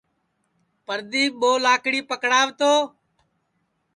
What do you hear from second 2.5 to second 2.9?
تو